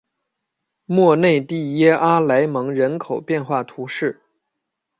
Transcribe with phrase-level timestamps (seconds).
[0.87, 4.19] 莫内蒂耶阿莱蒙人口变化图示